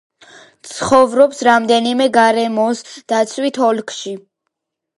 ცხოვრობს 0.69 1.41
რამდენიმე 1.49 2.09
გარემოსდაცვით 2.17 3.63
ოლქში. 3.71 4.19